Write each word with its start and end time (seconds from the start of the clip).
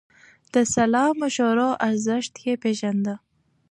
د 0.53 0.55
سلا 0.73 1.05
مشورو 1.21 1.69
ارزښت 1.87 2.33
يې 2.45 2.53
پېژانده. 2.63 3.15